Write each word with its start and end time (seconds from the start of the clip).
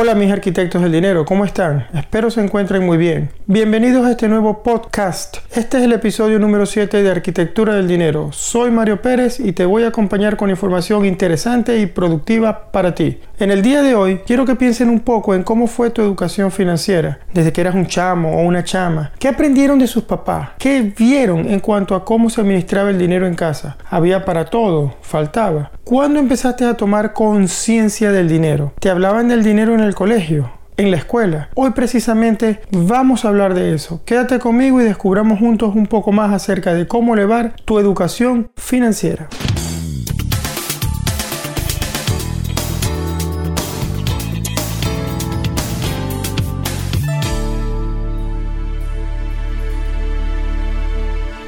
Hola 0.00 0.14
mis 0.14 0.30
arquitectos 0.30 0.80
del 0.80 0.92
dinero, 0.92 1.24
¿cómo 1.24 1.44
están? 1.44 1.88
Espero 1.92 2.30
se 2.30 2.40
encuentren 2.40 2.86
muy 2.86 2.96
bien. 2.96 3.30
Bienvenidos 3.46 4.06
a 4.06 4.12
este 4.12 4.28
nuevo 4.28 4.62
podcast. 4.62 5.38
Este 5.56 5.78
es 5.78 5.82
el 5.82 5.92
episodio 5.92 6.38
número 6.38 6.66
7 6.66 7.02
de 7.02 7.10
Arquitectura 7.10 7.74
del 7.74 7.88
Dinero. 7.88 8.30
Soy 8.30 8.70
Mario 8.70 9.02
Pérez 9.02 9.40
y 9.40 9.52
te 9.52 9.64
voy 9.64 9.82
a 9.82 9.88
acompañar 9.88 10.36
con 10.36 10.50
información 10.50 11.04
interesante 11.04 11.80
y 11.80 11.86
productiva 11.86 12.70
para 12.70 12.94
ti. 12.94 13.18
En 13.40 13.50
el 13.50 13.60
día 13.60 13.82
de 13.82 13.96
hoy 13.96 14.20
quiero 14.24 14.46
que 14.46 14.54
piensen 14.54 14.88
un 14.88 15.00
poco 15.00 15.34
en 15.34 15.42
cómo 15.42 15.66
fue 15.66 15.90
tu 15.90 16.00
educación 16.00 16.52
financiera, 16.52 17.18
desde 17.34 17.52
que 17.52 17.62
eras 17.62 17.74
un 17.74 17.88
chamo 17.88 18.38
o 18.38 18.42
una 18.42 18.62
chama. 18.62 19.10
¿Qué 19.18 19.26
aprendieron 19.26 19.80
de 19.80 19.88
sus 19.88 20.04
papás? 20.04 20.50
¿Qué 20.60 20.92
vieron 20.96 21.50
en 21.50 21.58
cuanto 21.58 21.96
a 21.96 22.04
cómo 22.04 22.30
se 22.30 22.40
administraba 22.40 22.90
el 22.90 22.98
dinero 22.98 23.26
en 23.26 23.34
casa? 23.34 23.76
¿Había 23.90 24.24
para 24.24 24.44
todo? 24.44 24.94
¿Faltaba? 25.02 25.72
¿Cuándo 25.88 26.20
empezaste 26.20 26.66
a 26.66 26.74
tomar 26.74 27.14
conciencia 27.14 28.12
del 28.12 28.28
dinero? 28.28 28.74
¿Te 28.78 28.90
hablaban 28.90 29.28
del 29.28 29.42
dinero 29.42 29.72
en 29.72 29.80
el 29.80 29.94
colegio? 29.94 30.52
en 30.76 30.92
la 30.92 30.98
escuela. 30.98 31.48
Hoy 31.56 31.70
precisamente 31.70 32.60
vamos 32.70 33.24
a 33.24 33.28
hablar 33.28 33.54
de 33.54 33.74
eso. 33.74 34.02
Quédate 34.04 34.38
conmigo 34.38 34.80
y 34.80 34.84
descubramos 34.84 35.40
juntos 35.40 35.74
un 35.74 35.86
poco 35.86 36.12
más 36.12 36.32
acerca 36.32 36.72
de 36.72 36.86
cómo 36.86 37.14
elevar 37.14 37.56
tu 37.64 37.80
educación 37.80 38.52
financiera. 38.54 39.28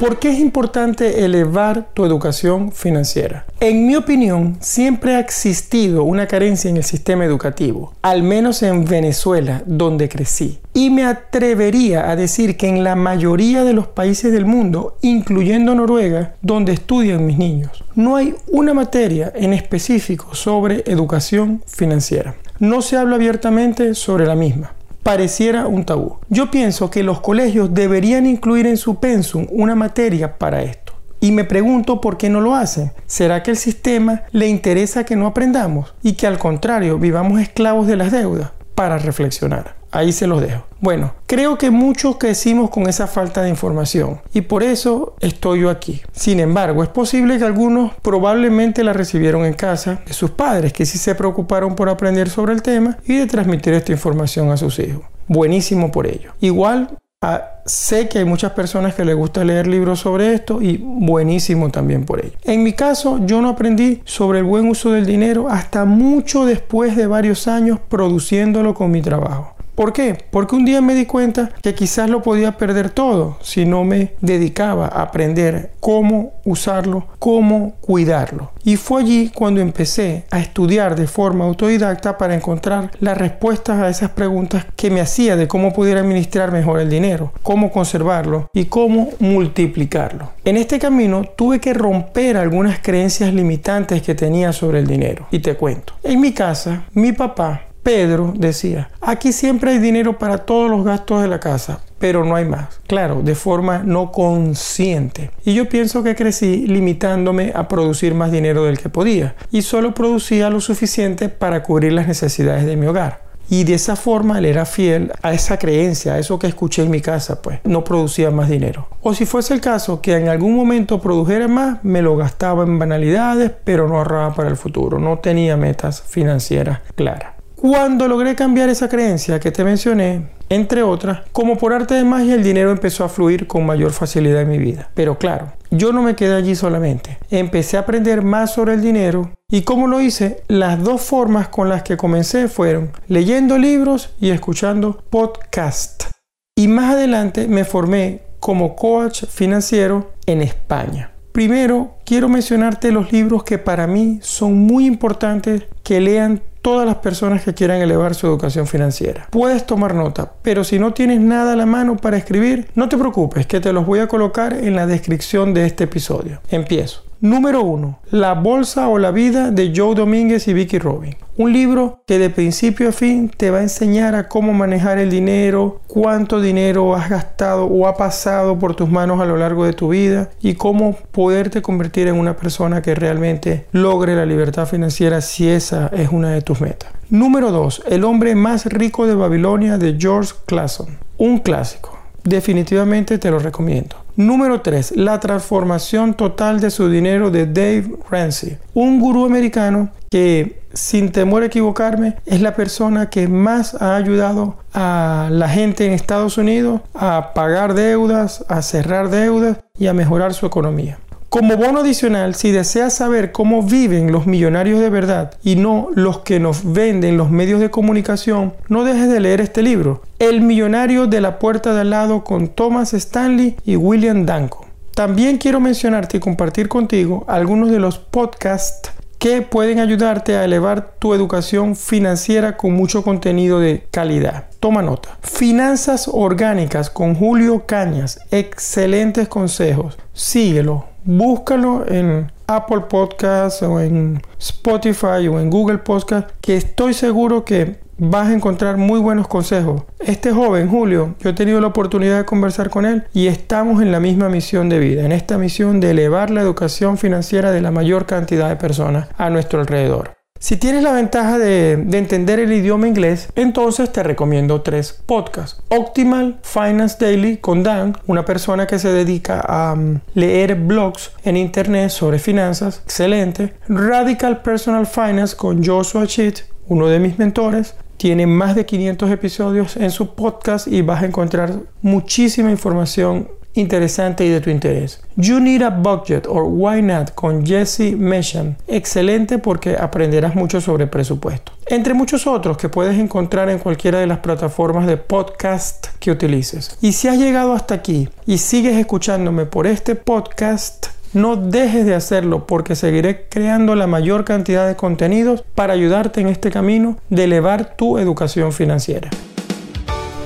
¿Por 0.01 0.19
qué 0.19 0.31
es 0.31 0.39
importante 0.39 1.27
elevar 1.27 1.91
tu 1.93 2.07
educación 2.07 2.73
financiera? 2.73 3.45
En 3.61 3.87
mi 3.87 3.97
opinión, 3.97 4.57
siempre 4.61 5.15
ha 5.15 5.21
existido 5.21 6.05
una 6.05 6.27
carencia 6.27 6.71
en 6.71 6.79
el 6.79 6.85
sistema 6.85 7.27
educativo, 7.27 7.93
al 8.01 8.23
menos 8.23 8.63
en 8.63 8.87
Venezuela, 8.87 9.63
donde 9.67 10.09
crecí. 10.09 10.59
Y 10.73 10.89
me 10.89 11.05
atrevería 11.05 12.11
a 12.11 12.17
decir 12.17 12.57
que 12.57 12.67
en 12.67 12.83
la 12.83 12.97
mayoría 12.97 13.63
de 13.63 13.75
los 13.75 13.89
países 13.89 14.33
del 14.33 14.47
mundo, 14.47 14.97
incluyendo 15.03 15.75
Noruega, 15.75 16.33
donde 16.41 16.73
estudian 16.73 17.27
mis 17.27 17.37
niños, 17.37 17.85
no 17.95 18.17
hay 18.17 18.35
una 18.47 18.73
materia 18.73 19.31
en 19.35 19.53
específico 19.53 20.35
sobre 20.35 20.83
educación 20.87 21.63
financiera. 21.67 22.37
No 22.59 22.81
se 22.81 22.97
habla 22.97 23.17
abiertamente 23.17 23.95
sobre 23.95 24.25
la 24.25 24.35
misma 24.35 24.73
pareciera 25.03 25.67
un 25.67 25.85
tabú. 25.85 26.19
Yo 26.29 26.51
pienso 26.51 26.91
que 26.91 27.03
los 27.03 27.21
colegios 27.21 27.73
deberían 27.75 28.27
incluir 28.27 28.67
en 28.67 28.77
su 28.77 28.97
pensum 29.01 29.47
una 29.51 29.75
materia 29.75 30.39
para 30.39 30.63
esto. 30.63 30.95
Y 31.21 31.33
me 31.33 31.45
pregunto 31.45 32.01
por 32.01 32.17
qué 32.17 32.31
no 32.31 32.41
lo 32.41 32.55
hacen. 32.55 32.93
¿Será 33.07 33.43
que 33.43 33.51
el 33.51 33.57
sistema 33.57 34.23
le 34.33 34.49
interesa 34.49 35.05
que 35.05 35.17
no 35.17 35.27
aprendamos 35.27 35.95
y 36.03 36.15
que 36.15 36.27
al 36.27 36.39
contrario 36.39 36.99
vivamos 36.99 37.41
esclavos 37.41 37.87
de 37.87 37.97
las 37.97 38.11
deudas? 38.11 38.53
Para 38.75 38.99
reflexionar. 38.99 39.80
Ahí 39.93 40.13
se 40.13 40.27
los 40.27 40.41
dejo. 40.41 40.65
Bueno, 40.81 41.15
creo 41.27 41.59
que 41.59 41.71
muchos 41.71 42.17
crecimos 42.17 42.71
con 42.71 42.89
esa 42.89 43.07
falta 43.07 43.43
de 43.43 43.51
información 43.51 44.21
y 44.33 44.43
por 44.43 44.63
eso 44.63 45.15
estoy 45.21 45.61
yo 45.61 45.71
aquí. 45.71 46.01
Sin 46.13 46.39
embargo, 46.39 46.83
es 46.83 46.89
posible 46.89 47.39
que 47.39 47.45
algunos 47.45 47.93
probablemente 48.01 48.85
la 48.85 48.93
recibieron 48.93 49.45
en 49.45 49.55
casa 49.55 50.01
de 50.07 50.13
sus 50.13 50.31
padres 50.31 50.73
que 50.73 50.87
sí 50.87 50.97
se 50.97 51.15
preocuparon 51.15 51.75
por 51.75 51.89
aprender 51.89 52.31
sobre 52.31 52.53
el 52.53 52.63
tema 52.63 52.99
y 53.05 53.17
de 53.17 53.27
transmitir 53.27 53.75
esta 53.75 53.93
información 53.93 54.51
a 54.51 54.57
sus 54.57 54.79
hijos. 54.79 55.03
Buenísimo 55.27 55.91
por 55.91 56.07
ello. 56.07 56.33
Igual 56.41 56.97
ah, 57.23 57.43
sé 57.67 58.09
que 58.09 58.21
hay 58.21 58.25
muchas 58.25 58.53
personas 58.53 58.95
que 58.95 59.05
les 59.05 59.17
gusta 59.17 59.45
leer 59.45 59.67
libros 59.67 60.01
sobre 60.01 60.35
esto 60.35 60.63
y 60.63 60.77
buenísimo 60.79 61.71
también 61.71 62.05
por 62.05 62.25
ello. 62.25 62.37
En 62.45 62.63
mi 62.63 62.73
caso, 62.73 63.19
yo 63.27 63.43
no 63.43 63.49
aprendí 63.49 64.03
sobre 64.05 64.39
el 64.39 64.45
buen 64.45 64.69
uso 64.69 64.93
del 64.93 65.05
dinero 65.05 65.49
hasta 65.49 65.85
mucho 65.85 66.47
después 66.47 66.97
de 66.97 67.09
varios 67.09 67.49
años 67.49 67.81
produciéndolo 67.89 68.73
con 68.75 68.91
mi 68.93 69.03
trabajo. 69.03 69.55
¿Por 69.75 69.93
qué? 69.93 70.17
Porque 70.31 70.57
un 70.57 70.65
día 70.65 70.81
me 70.81 70.95
di 70.95 71.07
cuenta 71.07 71.51
que 71.63 71.75
quizás 71.75 72.11
lo 72.11 72.23
podía 72.23 72.57
perder 72.57 72.91
todo 72.91 73.39
si 73.41 73.65
no 73.65 73.85
me 73.85 74.15
dedicaba 74.21 74.87
a 74.87 75.03
aprender 75.03 75.73
cómo 75.81 76.33
usarlo, 76.45 77.07
cómo 77.19 77.75
cuidarlo. 77.81 78.53
Y 78.63 78.77
fue 78.77 79.03
allí 79.03 79.31
cuando 79.35 79.61
empecé 79.61 80.25
a 80.31 80.41
estudiar 80.41 80.97
de 80.97 81.07
forma 81.07 81.45
autodidacta 81.45 82.19
para 82.19 82.35
encontrar 82.35 82.91
las 83.01 83.17
respuestas 83.17 83.81
a 83.81 83.89
esas 83.89 84.11
preguntas 84.11 84.67
que 84.77 84.91
me 84.91 85.01
hacía 85.01 85.37
de 85.37 85.49
cómo 85.49 85.73
pudiera 85.73 86.01
administrar 86.01 86.53
mejor 86.53 86.81
el 86.81 86.91
dinero, 86.91 87.33
cómo 87.43 87.71
conservarlo 87.71 88.49
y 88.53 88.67
cómo 88.67 89.11
multiplicarlo. 89.19 90.31
En 90.45 90.57
este 90.57 90.79
camino 90.79 91.25
tuve 91.37 91.61
que 91.61 91.75
romper 91.75 92.37
algunas 92.37 92.81
creencias 92.81 93.33
limitantes 93.33 94.03
que 94.03 94.15
tenía 94.15 94.53
sobre 94.53 94.81
el 94.81 94.87
dinero. 94.87 95.27
Y 95.31 95.41
te 95.41 95.57
cuento. 95.57 95.95
En 96.03 96.21
mi 96.21 96.33
casa, 96.33 96.85
mi 96.93 97.13
papá 97.13 97.70
Pedro 97.83 98.33
decía, 98.37 98.91
aquí 99.01 99.33
siempre 99.33 99.73
hay 99.73 99.79
dinero 99.79 100.19
para 100.19 100.39
todos 100.39 100.71
los 100.71 100.85
gastos 100.85 101.23
de 101.23 101.29
la 101.29 101.41
casa, 101.41 101.81
pero 101.99 102.25
no 102.25 102.37
hay 102.37 102.45
más. 102.45 102.81
Claro, 102.87 103.23
de 103.23 103.35
forma 103.35 103.83
no 103.85 104.13
consciente. 104.13 105.31
Y 105.45 105.55
yo 105.55 105.69
pienso 105.69 106.03
que 106.03 106.15
crecí 106.15 106.67
limitándome 106.67 107.53
a 107.55 107.69
producir 107.69 108.15
más 108.15 108.31
dinero 108.33 108.65
del 108.65 108.79
que 108.79 108.89
podía 108.89 109.35
y 109.51 109.63
solo 109.63 109.95
producía 109.95 110.51
lo 110.51 110.61
suficiente 110.61 111.29
para 111.29 111.63
cubrir 111.63 111.93
las 111.93 112.07
necesidades 112.07 112.67
de 112.67 112.77
mi 112.77 112.87
hogar. 112.87 113.31
Y 113.53 113.65
de 113.65 113.75
esa 113.75 113.97
forma 113.97 114.39
él 114.39 114.45
era 114.45 114.65
fiel 114.65 115.13
a 115.23 115.33
esa 115.33 115.59
creencia, 115.59 116.15
a 116.15 116.19
eso 116.21 116.39
que 116.39 116.47
escuché 116.47 116.83
en 116.83 116.91
mi 116.91 117.01
casa, 117.01 117.43
pues 117.43 117.59
no 117.65 117.83
producía 117.83 118.31
más 118.31 118.49
dinero. 118.49 118.87
O 119.03 119.13
si 119.13 119.27
fuese 119.27 119.55
el 119.55 119.61
caso 119.61 120.01
que 120.01 120.17
en 120.17 120.29
algún 120.29 120.55
momento 120.55 121.01
produjera 121.01 121.49
más, 121.49 121.83
me 121.83 122.01
lo 122.01 122.17
gastaba 122.17 122.63
en 122.63 122.79
banalidades, 122.79 123.51
pero 123.65 123.89
no 123.89 123.99
ahorraba 123.99 124.35
para 124.35 124.51
el 124.51 124.57
futuro, 124.57 125.01
no 125.01 125.19
tenía 125.19 125.57
metas 125.57 126.01
financieras 126.01 126.79
claras. 126.95 127.40
Cuando 127.61 128.09
logré 128.09 128.35
cambiar 128.35 128.71
esa 128.71 128.89
creencia 128.89 129.39
que 129.39 129.51
te 129.51 129.65
mencioné, 129.65 130.31
entre 130.49 130.83
otras, 130.83 131.25
como 131.31 131.59
por 131.59 131.75
arte 131.75 131.93
de 131.93 132.05
magia 132.05 132.35
el 132.35 132.43
dinero 132.43 132.71
empezó 132.71 133.05
a 133.05 133.11
fluir 133.11 133.47
con 133.47 133.67
mayor 133.67 133.93
facilidad 133.93 134.41
en 134.41 134.49
mi 134.49 134.57
vida. 134.57 134.89
Pero 134.95 135.19
claro, 135.19 135.53
yo 135.71 135.93
no 135.93 136.01
me 136.01 136.17
quedé 136.17 136.35
allí 136.37 136.55
solamente. 136.55 137.19
Empecé 137.31 137.77
a 137.77 137.81
aprender 137.81 138.23
más 138.23 138.55
sobre 138.55 138.73
el 138.73 138.81
dinero 138.81 139.33
y 139.51 139.61
cómo 139.61 139.89
lo 139.89 140.01
hice, 140.01 140.43
las 140.49 140.83
dos 140.83 141.03
formas 141.03 141.49
con 141.49 141.69
las 141.69 141.83
que 141.83 141.99
comencé 141.99 142.49
fueron 142.49 142.93
leyendo 143.09 143.59
libros 143.59 144.15
y 144.19 144.31
escuchando 144.31 145.05
podcasts. 145.11 146.09
Y 146.57 146.67
más 146.67 146.95
adelante 146.95 147.47
me 147.47 147.65
formé 147.65 148.23
como 148.39 148.75
coach 148.75 149.27
financiero 149.27 150.13
en 150.25 150.41
España. 150.41 151.13
Primero, 151.33 151.99
quiero 152.07 152.31
mencionarte 152.31 152.91
los 152.91 153.13
libros 153.13 153.45
que 153.45 153.59
para 153.59 153.87
mí 153.87 154.19
son 154.23 154.59
muy 154.59 154.87
importantes 154.87 155.65
que 155.85 156.01
lean 156.01 156.41
todas 156.63 156.87
las 156.87 156.97
personas 156.97 157.43
que 157.43 157.55
quieran 157.55 157.81
elevar 157.81 158.15
su 158.15 158.27
educación 158.27 158.67
financiera. 158.67 159.27
Puedes 159.31 159.67
tomar 159.67 159.95
nota, 159.95 160.33
pero 160.43 160.65
si 160.65 160.79
no 160.79 160.93
tienes 160.93 161.21
nada 161.21 161.55
a 161.55 161.57
la 161.57 161.67
mano 161.67 161.97
para 161.97 162.17
escribir, 162.17 162.69
no 162.75 162.89
te 162.89 162.97
preocupes, 162.97 163.47
que 163.47 163.61
te 163.61 163.73
los 163.73 163.87
voy 163.87 164.01
a 164.01 164.09
colocar 164.09 164.53
en 164.53 164.77
la 164.77 164.87
descripción 164.87 165.55
de 165.55 165.67
este 165.67 165.85
episodio. 165.85 166.41
Empiezo. 166.51 167.10
Número 167.23 167.63
1. 167.63 167.99
La 168.13 168.33
Bolsa 168.33 168.89
o 168.89 168.99
la 168.99 169.11
Vida 169.11 169.51
de 169.51 169.75
Joe 169.77 169.95
Domínguez 169.95 170.49
y 170.49 170.55
Vicky 170.55 170.79
Robin. 170.79 171.15
Un 171.37 171.53
libro 171.53 172.03
que 172.07 172.19
de 172.19 172.31
principio 172.31 172.89
a 172.89 172.93
fin 172.93 173.29
te 173.29 173.51
va 173.51 173.59
a 173.59 173.63
enseñar 173.63 174.15
a 174.15 174.27
cómo 174.27 174.55
manejar 174.55 174.97
el 174.97 175.11
dinero, 175.11 175.83
cuánto 175.87 176.41
dinero 176.41 176.97
has 176.97 177.11
gastado 177.11 177.67
o 177.67 177.87
ha 177.87 177.95
pasado 177.95 178.59
por 178.59 178.75
tus 178.75 178.89
manos 178.89 179.21
a 179.21 179.27
lo 179.27 179.37
largo 179.37 179.67
de 179.67 179.75
tu 179.75 179.91
vida 179.91 180.31
y 180.41 180.55
cómo 180.55 180.97
poderte 181.13 181.61
convertir 181.61 182.09
en 182.09 182.19
una 182.19 182.37
persona 182.37 182.81
que 182.81 182.95
realmente 182.95 183.67
logre 183.73 184.17
la 184.17 184.25
libertad 184.25 184.67
financiera 184.67 185.21
si 185.21 185.47
esa 185.47 185.89
es 185.89 186.09
una 186.09 186.31
de 186.31 186.41
tus 186.41 186.63
metas. 186.63 186.91
Número 187.11 187.51
2. 187.51 187.83
El 187.91 188.05
hombre 188.05 188.35
más 188.35 188.65
rico 188.65 189.07
de 189.07 189.15
Babilonia 189.15 189.77
de 189.77 189.95
George 189.99 190.33
Clason. 190.47 190.97
Un 191.19 191.41
clásico. 191.41 191.99
Definitivamente 192.25 193.19
te 193.19 193.31
lo 193.31 193.39
recomiendo. 193.39 193.97
Número 194.21 194.61
3. 194.61 194.97
La 194.97 195.19
transformación 195.19 196.13
total 196.13 196.61
de 196.61 196.71
su 196.71 196.91
dinero 196.91 197.31
de 197.31 197.47
Dave 197.47 197.97
Ramsey, 198.11 198.59
un 198.75 199.01
gurú 199.01 199.25
americano 199.25 199.89
que, 200.11 200.61
sin 200.75 201.11
temor 201.11 201.43
a 201.43 201.47
equivocarme, 201.47 202.17
es 202.27 202.43
la 202.43 202.55
persona 202.55 203.09
que 203.09 203.29
más 203.29 203.81
ha 203.81 203.97
ayudado 203.97 204.57
a 204.75 205.29
la 205.33 205.49
gente 205.49 205.87
en 205.87 205.93
Estados 205.93 206.37
Unidos 206.37 206.83
a 206.93 207.33
pagar 207.33 207.73
deudas, 207.73 208.45
a 208.49 208.61
cerrar 208.61 209.09
deudas 209.09 209.57
y 209.79 209.87
a 209.87 209.95
mejorar 209.95 210.35
su 210.35 210.45
economía. 210.45 210.99
Como 211.31 211.57
bono 211.57 211.79
adicional, 211.79 212.35
si 212.35 212.51
deseas 212.51 212.93
saber 212.93 213.31
cómo 213.31 213.63
viven 213.63 214.11
los 214.11 214.27
millonarios 214.27 214.81
de 214.81 214.91
verdad 214.91 215.31
y 215.45 215.55
no 215.55 215.87
los 215.95 216.19
que 216.19 216.41
nos 216.41 216.73
venden 216.73 217.17
los 217.17 217.31
medios 217.31 217.61
de 217.61 217.71
comunicación, 217.71 218.55
no 218.67 218.83
dejes 218.83 219.09
de 219.09 219.21
leer 219.21 219.41
este 219.41 219.63
libro, 219.63 220.03
El 220.19 220.41
millonario 220.41 221.07
de 221.07 221.21
la 221.21 221.39
puerta 221.39 221.73
de 221.73 221.83
al 221.83 221.91
lado 221.91 222.25
con 222.25 222.49
Thomas 222.49 222.95
Stanley 222.95 223.57
y 223.65 223.77
William 223.77 224.27
Danko. 224.27 224.67
También 224.93 225.39
quiero 225.39 225.61
mencionarte 225.61 226.17
y 226.17 226.21
compartir 226.21 226.67
contigo 226.67 227.25
algunos 227.29 227.71
de 227.71 227.79
los 227.79 227.99
podcasts 227.99 228.91
que 229.21 229.41
pueden 229.41 229.79
ayudarte 229.79 230.35
a 230.35 230.45
elevar 230.45 230.95
tu 230.99 231.15
educación 231.15 231.77
financiera 231.77 232.57
con 232.57 232.73
mucho 232.73 233.05
contenido 233.05 233.61
de 233.61 233.87
calidad. 233.93 234.47
Toma 234.59 234.83
nota. 234.83 235.17
Finanzas 235.23 236.11
orgánicas 236.13 236.91
con 236.91 237.15
Julio 237.15 237.67
Cañas. 237.67 238.19
Excelentes 238.33 239.29
consejos. 239.29 239.97
Síguelo 240.13 240.90
búscalo 241.05 241.85
en 241.87 242.31
Apple 242.47 242.83
Podcasts 242.89 243.63
o 243.63 243.81
en 243.81 244.23
Spotify 244.39 245.29
o 245.29 245.39
en 245.39 245.51
Google 245.51 245.79
Podcasts 245.79 246.33
que 246.41 246.57
estoy 246.57 246.95
seguro 246.95 247.45
que 247.45 247.79
vas 248.01 248.29
a 248.29 248.33
encontrar 248.33 248.77
muy 248.77 248.99
buenos 248.99 249.29
consejos. 249.29 249.83
Este 249.99 250.33
joven, 250.33 250.69
Julio, 250.69 251.15
yo 251.21 251.31
he 251.31 251.35
tenido 251.35 251.61
la 251.61 251.69
oportunidad 251.69 252.19
de 252.19 252.25
conversar 252.25 252.71
con 252.71 252.87
él 252.87 253.05
y 253.13 253.27
estamos 253.27 253.83
en 253.83 253.93
la 253.93 254.01
misma 254.01 254.29
misión 254.29 254.69
de 254.69 254.79
vida, 254.79 255.05
en 255.05 255.13
esta 255.13 255.39
misión 255.39 255.81
de 255.81 255.91
elevar 255.91 256.31
la 256.31 256.41
educación 256.41 256.97
financiera 256.99 257.53
de 257.53 257.61
la 257.61 257.71
mayor 257.71 258.07
cantidad 258.07 258.49
de 258.49 258.57
personas 258.57 259.09
a 259.19 259.31
nuestro 259.31 259.61
alrededor. 259.61 260.20
Si 260.43 260.57
tienes 260.57 260.83
la 260.83 260.93
ventaja 260.93 261.37
de, 261.37 261.73
entender 261.73 262.41
el 262.41 262.51
idioma 262.51 262.89
inglés, 262.89 263.29
entonces 263.35 263.93
te 263.93 264.03
recomiendo 264.03 264.63
tres 264.63 264.99
podcasts. 265.05 265.63
Optimal 265.69 266.39
Finance 266.43 266.97
Daily 266.99 267.37
con 267.37 267.63
Dan, 267.63 267.95
una 268.07 268.25
persona 268.25 268.67
que 268.67 268.79
se 268.79 268.91
dedica 268.91 269.41
a 269.41 269.75
um, 269.75 270.01
leer 270.15 270.55
blogs 270.55 271.13
en 271.25 271.37
internet 271.37 271.91
sobre 271.91 272.19
finanzas, 272.19 272.81
excelente. 272.85 273.53
Radical 273.69 274.41
Personal 274.41 274.87
Finance 274.87 275.37
con 275.37 275.63
Joshua 275.63 276.07
Cheat, 276.07 276.41
uno 276.69 276.87
de 276.87 277.01
mis 277.01 277.19
mentores. 277.19 277.75
Tiene 277.99 278.27
más 278.27 278.57
de 278.57 278.65
500 278.65 279.11
episodios 279.11 279.77
en 279.77 279.91
su 279.91 280.15
podcast 280.15 280.69
y 280.69 280.81
vas 280.81 281.03
a 281.03 281.07
encontrar 281.07 281.53
muchísima 281.83 282.51
información 282.51 283.29
interesante 283.55 284.25
y 284.25 284.29
de 284.29 284.41
tu 284.41 284.51
interés. 284.51 285.03
You 285.17 285.41
Need 285.41 285.63
a 285.63 285.71
Budget 285.71 286.27
or 286.29 286.45
Why 286.45 286.83
Not 286.83 287.15
con 287.15 287.45
Jesse 287.45 287.95
Mesham. 287.97 288.57
Excelente 288.69 289.39
porque 289.39 289.77
aprenderás 289.77 290.35
mucho 290.35 290.61
sobre 290.61 290.87
presupuesto. 290.87 291.53
Entre 291.67 291.95
muchos 291.95 292.27
otros 292.27 292.57
que 292.57 292.69
puedes 292.69 292.99
encontrar 292.99 293.49
en 293.49 293.59
cualquiera 293.59 294.01
de 294.01 294.07
las 294.07 294.19
plataformas 294.19 294.87
de 294.87 294.97
podcast 294.97 295.89
que 295.99 296.11
utilices. 296.11 296.77
Y 296.81 296.93
si 296.93 297.09
has 297.09 297.19
llegado 297.19 297.53
hasta 297.53 297.75
aquí 297.75 298.09
y 298.27 298.39
sigues 298.39 298.77
escuchándome 298.77 299.47
por 299.47 299.67
este 299.67 299.95
podcast, 299.95 300.89
no 301.13 301.37
dejes 301.37 301.87
de 301.87 301.95
hacerlo 301.95 302.47
porque 302.47 302.77
seguiré 302.77 303.27
creando 303.29 303.75
la 303.75 303.87
mayor 303.87 304.25
cantidad 304.25 304.69
de 304.69 304.77
contenidos 304.77 305.43
para 305.55 305.73
ayudarte 305.73 306.21
en 306.21 306.29
este 306.29 306.51
camino 306.51 306.97
de 307.09 307.25
elevar 307.25 307.77
tu 307.77 307.99
educación 307.99 308.53
financiera. 308.53 309.11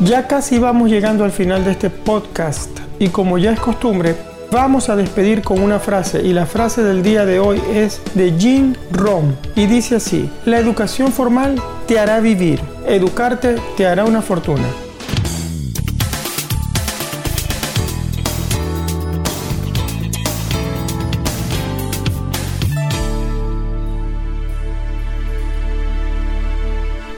Ya 0.00 0.26
casi 0.26 0.58
vamos 0.58 0.90
llegando 0.90 1.24
al 1.24 1.30
final 1.30 1.64
de 1.64 1.70
este 1.70 1.88
podcast 1.88 2.83
y 2.98 3.08
como 3.08 3.38
ya 3.38 3.52
es 3.52 3.60
costumbre, 3.60 4.14
vamos 4.50 4.88
a 4.88 4.96
despedir 4.96 5.42
con 5.42 5.60
una 5.60 5.80
frase 5.80 6.22
y 6.22 6.32
la 6.32 6.46
frase 6.46 6.82
del 6.82 7.02
día 7.02 7.24
de 7.26 7.40
hoy 7.40 7.60
es 7.72 8.00
de 8.14 8.32
Jim 8.38 8.74
Rohn 8.92 9.36
y 9.56 9.66
dice 9.66 9.96
así, 9.96 10.30
la 10.44 10.58
educación 10.58 11.12
formal 11.12 11.60
te 11.86 11.98
hará 11.98 12.20
vivir, 12.20 12.60
educarte 12.86 13.56
te 13.76 13.86
hará 13.86 14.04
una 14.04 14.22
fortuna. 14.22 14.66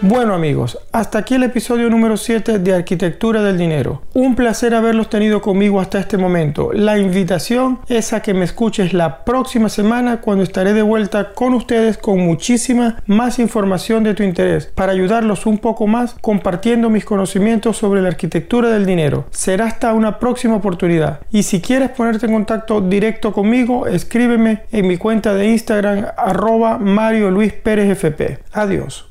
Bueno 0.09 0.35
amigos, 0.35 0.79
hasta 0.93 1.19
aquí 1.19 1.35
el 1.35 1.43
episodio 1.43 1.91
número 1.91 2.17
7 2.17 2.61
de 2.61 2.73
Arquitectura 2.73 3.43
del 3.43 3.59
Dinero. 3.59 4.03
Un 4.15 4.37
placer 4.37 4.73
haberlos 4.73 5.11
tenido 5.11 5.41
conmigo 5.41 5.81
hasta 5.81 5.99
este 5.99 6.17
momento. 6.17 6.71
La 6.73 6.97
invitación 6.97 7.81
es 7.89 8.13
a 8.13 8.23
que 8.23 8.33
me 8.33 8.45
escuches 8.45 8.93
la 8.93 9.25
próxima 9.25 9.69
semana 9.69 10.21
cuando 10.21 10.45
estaré 10.45 10.75
de 10.75 10.83
vuelta 10.83 11.33
con 11.33 11.55
ustedes 11.55 11.99
con 11.99 12.21
muchísima 12.21 13.03
más 13.07 13.41
información 13.41 14.05
de 14.05 14.15
tu 14.15 14.23
interés 14.23 14.67
para 14.67 14.93
ayudarlos 14.93 15.45
un 15.45 15.59
poco 15.59 15.89
más 15.89 16.15
compartiendo 16.21 16.89
mis 16.89 17.05
conocimientos 17.05 17.77
sobre 17.77 18.01
la 18.01 18.07
arquitectura 18.07 18.69
del 18.69 18.87
dinero. 18.87 19.25
Será 19.33 19.65
hasta 19.65 19.93
una 19.93 20.21
próxima 20.21 20.55
oportunidad. 20.55 21.19
Y 21.33 21.43
si 21.43 21.61
quieres 21.61 21.91
ponerte 21.91 22.27
en 22.27 22.33
contacto 22.33 22.81
directo 22.81 23.33
conmigo, 23.33 23.89
escríbeme 23.89 24.63
en 24.71 24.87
mi 24.87 24.99
cuenta 24.99 25.35
de 25.35 25.49
Instagram 25.49 26.07
arroba 26.17 26.79
Mario 26.79 27.33
Luis 27.33 27.53
Pérez 27.53 27.91
FP. 27.91 28.39
Adiós. 28.53 29.05